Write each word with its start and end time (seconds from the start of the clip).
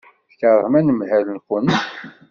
Tkeṛhemt 0.31 0.79
anemhal-nkent. 0.79 1.73